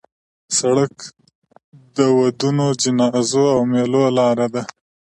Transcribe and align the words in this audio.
سړک 0.57 0.93
د 1.95 1.97
ودونو، 2.17 2.67
جنازو 2.81 3.43
او 3.53 3.59
میلو 3.71 4.03
لاره 4.17 4.47
ده. 4.53 4.63